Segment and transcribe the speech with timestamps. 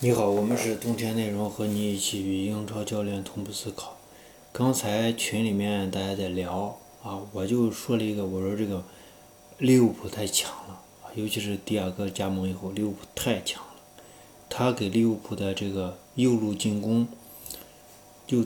[0.00, 3.96] 你好，我们是冬天内容，和你一起与英超教练同步思考。
[4.52, 8.84] 刚才群里面大家在聊啊，我就说了一个，我说这个
[9.58, 10.80] 利物浦太强了，
[11.16, 13.70] 尤其是迪亚哥加盟以后，利物浦太强了。
[14.48, 17.08] 他给利物浦的这个右路进攻
[18.28, 18.44] 又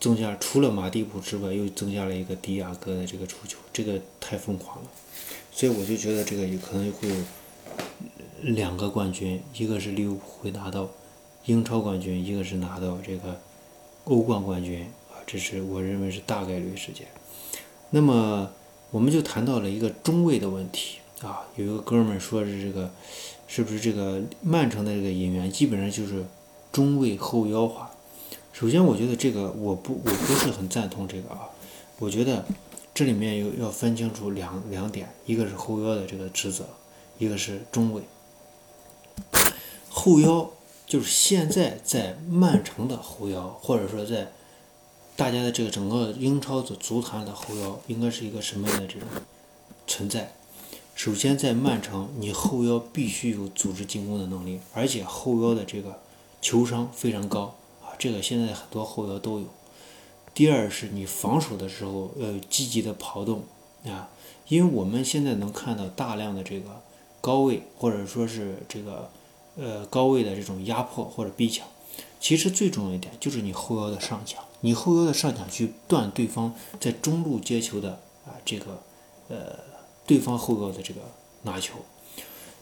[0.00, 4.90] 增加，除了马蒂普之外，又增加了一个迪亚哥的这个出球，这个太疯狂了。
[5.52, 7.08] 所以我就觉得这个有可能会。
[8.42, 10.88] 两个冠军，一个是利物浦会拿到
[11.46, 13.40] 英超冠军，一个是拿到这个
[14.04, 17.08] 欧冠冠军啊，这是我认为是大概率事件。
[17.90, 18.50] 那么
[18.90, 22.90] 我们就谈到了一个中卫的问题啊，有一个哥们儿说是这个
[23.46, 26.24] 是不是这个曼城的这个引援基本上就是
[26.70, 27.90] 中卫后腰化。
[28.52, 31.48] 首先，我觉得这个我不我不是很赞同这个啊，
[31.98, 32.44] 我觉得
[32.94, 36.64] 这里面有要分清楚两两点，一个是后腰的这个职责，
[37.18, 38.02] 一个是中卫。
[39.98, 40.48] 后腰
[40.86, 44.30] 就是现在在曼城的后腰，或者说在
[45.16, 49.08] 大家的这个整个英超的足坛的后腰，应该是一个什么样的这种
[49.88, 50.32] 存在？
[50.94, 55.98] 首先，在曼城，你后腰必须有组织进攻的能力，而且后腰的这个
[56.40, 59.46] 球商非常高啊，这个现在很多后腰都有。
[60.32, 63.42] 第二是你防守的时候要有积极的跑动
[63.84, 64.08] 啊，
[64.46, 66.82] 因为我们现在能看到大量的这个
[67.20, 69.10] 高位，或者说是这个。
[69.60, 71.66] 呃，高位的这种压迫或者逼抢，
[72.20, 78.80] 其实最重要一点就是你后腰的上抢，你后腰的上抢去断对方在中路接球的啊这个
[79.26, 79.58] 呃
[80.06, 81.00] 对方后腰的这个
[81.42, 81.74] 拿球，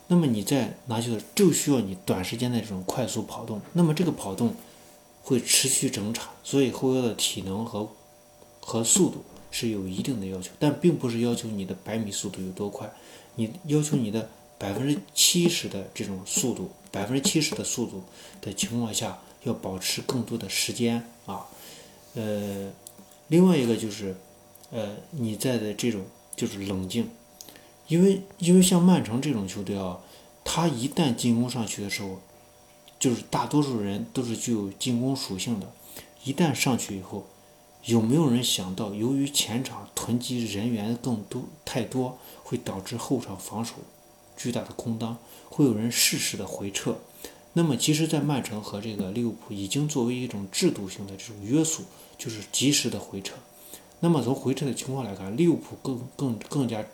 [0.07, 4.55] 那么你在拿球就需要你短时间的这种快速跑动，那么这个跑动
[5.21, 7.87] 会持续整场，所以后腰的体能和
[8.61, 12.91] 和速度是有一定的要求，但并不是要求你的百米速度有多快，
[13.35, 14.31] 你要求你的。
[14.59, 18.03] 百分之七十的这种速度，百分之七十的速度
[18.41, 21.47] 的情况下，要保持更多的时间啊。
[22.15, 22.73] 呃，
[23.29, 24.17] 另外一个就是，
[24.71, 27.11] 呃，你在的这种就是冷静，
[27.89, 30.01] 因为因为像曼城这种球队啊，
[30.43, 32.21] 他一旦进攻上去的时候，
[32.99, 35.71] 就是大多数人都是具有进攻属性的，
[36.25, 37.27] 一旦上去以后，
[37.85, 43.75] 有没有人想到，由于前场囤积人员更多太多，会导致后场防守。
[44.37, 45.17] 巨大的空当，
[45.49, 46.97] 会有人适时的回撤。
[47.55, 51.85] 那么，其实，在曼城和这个利物浦已经作为一种制度性的这种约束，
[52.19, 53.35] 就是及时的回撤。
[54.01, 56.85] 那么，从回撤的情况来看，利物浦更更更加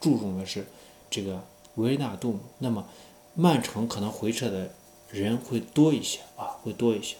[0.00, 0.64] 注重的是
[1.10, 2.38] 这个维纳杜姆。
[2.60, 2.86] 那么，
[3.34, 4.72] 曼城可能回撤的
[5.10, 7.16] 人会多一些啊，会多一些。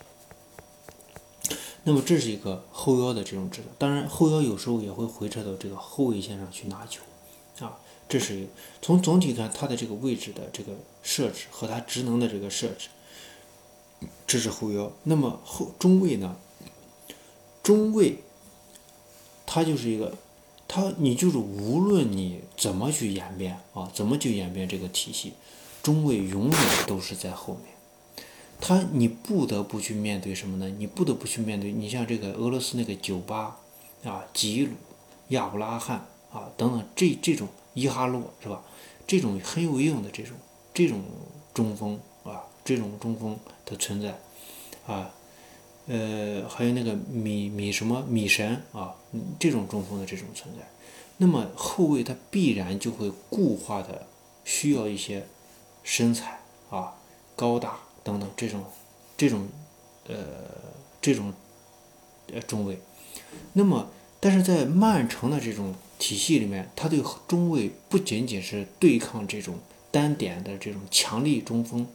[1.82, 3.66] 那么，这是一个后腰的这种职责。
[3.76, 7.02] 当然，后腰有时候也会回撤到这个后卫线上去拿球。
[8.12, 8.46] 这是
[8.82, 12.90] 从总体看，它的这个位置的这个设置和它职能的这个设置，
[14.26, 14.92] 这是后腰。
[15.04, 16.36] 那么后中卫呢？
[17.62, 18.18] 中卫，
[19.46, 20.14] 它就是一个，
[20.68, 25.32] 它你就是无论你怎么去演变啊，怎么去演变这个体系，
[25.82, 27.72] 中卫永远都是在后面。
[28.60, 30.68] 他你不得不去面对什么呢？
[30.76, 33.56] 你不得不去面对，你像这个俄罗斯那个酒吧
[34.04, 34.72] 啊，吉鲁、
[35.28, 37.48] 亚布拉罕啊等等这这种。
[37.74, 38.62] 伊哈洛是吧？
[39.04, 40.36] 这种很有用的这种
[40.72, 41.02] 这种
[41.52, 44.16] 中锋啊，这种中锋的存在
[44.86, 45.10] 啊，
[45.86, 48.94] 呃，还有那个米米什么米神啊，
[49.38, 50.62] 这种中锋的这种存在，
[51.18, 54.06] 那么后卫他必然就会固化的
[54.44, 55.26] 需要一些
[55.82, 56.40] 身材
[56.70, 56.94] 啊、
[57.34, 58.64] 高大等等这种
[59.16, 59.48] 这种
[60.06, 60.14] 呃
[61.02, 61.34] 这种
[62.32, 62.78] 呃中卫，
[63.52, 63.88] 那么
[64.20, 65.74] 但是在曼城的这种。
[66.02, 69.60] 体系里面，他对中卫不仅仅是对抗这种
[69.92, 71.86] 单点的这种强力中锋，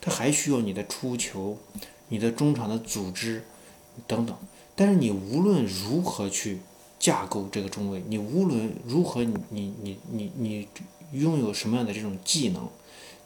[0.00, 1.56] 他还需要你的出球、
[2.08, 3.44] 你的中场的组织
[4.08, 4.36] 等等。
[4.74, 6.58] 但是你无论如何去
[6.98, 10.68] 架构这个中卫，你无论如何你你你你你
[11.12, 12.68] 拥有什么样的这种技能，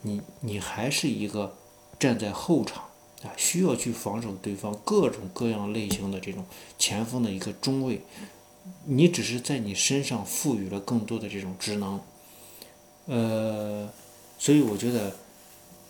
[0.03, 1.57] 你你还是一个
[1.99, 2.85] 站在后场
[3.23, 6.45] 啊，需要去防守对方各种各样类型的这种
[6.79, 8.03] 前锋的一个中卫。
[8.85, 12.01] 你只是在你身上赋予了更多的这种职能，
[13.07, 13.91] 呃，
[14.39, 15.17] 所以我觉得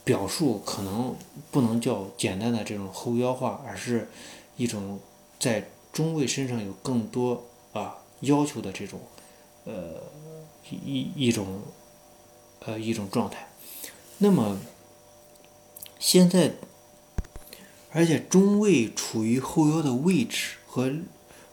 [0.05, 1.17] 表述可能
[1.50, 4.09] 不能叫简单的这种后腰化，而是
[4.56, 5.00] 一种
[5.38, 9.00] 在中卫身上有更多啊要求的这种
[9.64, 10.03] 呃
[10.71, 11.62] 一一种
[12.64, 13.49] 呃一种状态。
[14.19, 14.59] 那么
[15.99, 16.55] 现在，
[17.91, 20.93] 而且中卫处于后腰的位置和。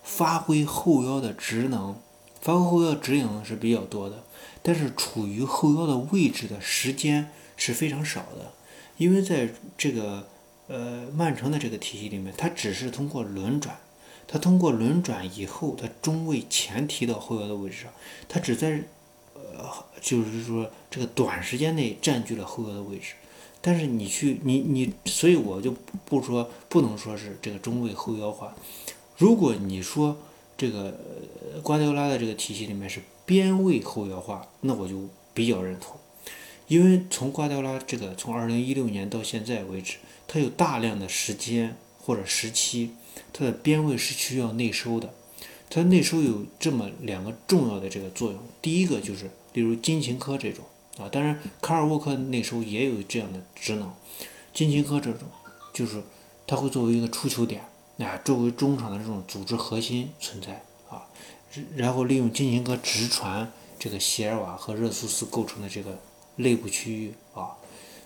[0.06, 1.96] 发挥后腰的职能，
[2.40, 4.24] 发挥后腰职能是比较多的，
[4.62, 8.54] 但是处于后腰的位置的时间是非常少的。
[8.98, 10.28] 因为在这个
[10.68, 13.76] 呃曼城的这个体系里面，他只是通过轮转，
[14.28, 17.92] 他通过轮转以后，他中卫前提到后腰的位置上，
[18.30, 18.84] 他只在
[19.34, 19.68] 呃
[20.00, 23.16] 就是说这个短时间内占据了后腰的位置。
[23.60, 25.74] 但是你去你你，所以我就
[26.06, 28.56] 不说不能说是这个中卫后腰化。
[29.18, 30.18] 如果你说
[30.58, 31.00] 这个
[31.64, 35.96] 瓜迪奥拉的这个体系里面是边卫后腰化，那我就比较认同。
[36.68, 39.98] 因为从瓜迪奥拉这个从二零一六年到现在为止，
[40.28, 42.92] 他有大量的时间或者时期，
[43.32, 45.14] 他的边位是需要内收的。
[45.70, 50.64] 他内收有这么两个重要的这个作用，第一个就是例如金琴科这种
[50.98, 53.92] 啊，当然卡尔沃克内收也有这样的职能，
[54.54, 55.28] 金琴科这种
[55.74, 56.02] 就是
[56.46, 57.62] 他会作为一个出球点，
[58.00, 61.08] 啊，作为中场的这种组织核心存在啊，
[61.76, 65.98] 然后利用金琴科直传这个席尔瓦和热苏斯构成的这个。
[66.38, 67.56] 内部区域啊，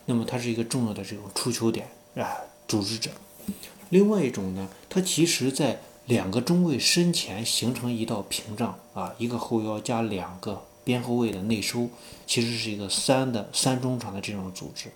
[0.05, 2.37] 那么它是一个重要的这种出球点啊，
[2.67, 3.09] 组织者。
[3.89, 11.89] 另外一种呢，它其实在两个中卫身前形成一道屏障啊，一个后腰加两个边后卫的内收，
[12.27, 14.91] 其实是一个三的三中场的这种组织。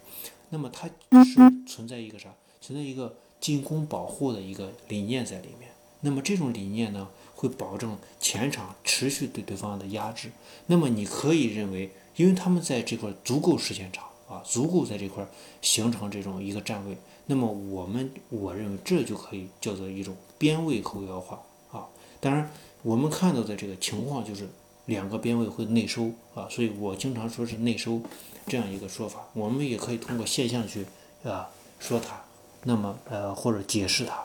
[0.50, 0.88] 那么它
[1.24, 2.30] 是存在一个啥？
[2.62, 5.70] 存在一个进攻保护的一个理念在里面。
[6.00, 10.32] 那么这种理念呢，会保证前场持续对对方的压制。
[10.68, 11.92] 那么你可以认为。
[12.16, 15.26] 因为他们在这块足够时间长啊，足够在这块
[15.64, 16.96] 形成这种一个站位，
[17.26, 21.42] 那么我们我认为这就可以叫做一种边位后腰化
[21.72, 21.88] 啊。
[22.20, 22.52] 当然，
[22.84, 24.48] 我们看到的这个情况就是
[24.86, 28.00] 两个边位会内收啊，所以我经常说是内收
[28.46, 29.28] 这样一个说法。
[29.34, 30.86] 我们也可以通过现象去
[31.24, 31.50] 啊
[31.80, 32.24] 说它，
[32.64, 34.24] 那么呃或者解释它。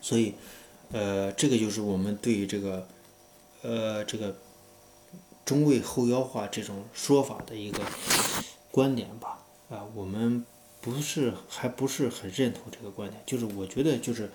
[0.00, 0.34] 所以
[0.92, 2.86] 呃这个就是我们对于这个
[3.62, 4.36] 呃这个。
[5.44, 7.82] 中卫后腰化这种说法的一个
[8.70, 10.46] 观点吧，啊，我们
[10.80, 14.30] 不是还不是很认同这个观点，就是我觉得就是，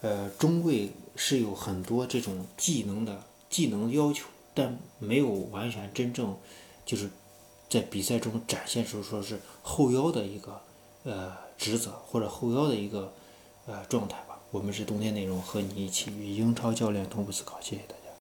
[0.00, 3.20] 呃，中卫是有很多这种技能的
[3.50, 6.38] 技能要求，但没有完全真正
[6.86, 7.10] 就是
[7.68, 10.60] 在比赛中展现出说是后腰的一个
[11.02, 13.12] 呃职责或者后腰的一个
[13.66, 14.38] 呃状态吧。
[14.50, 18.03] 我们是冬天内容和你一起与英超教练同步思考，谢谢大家。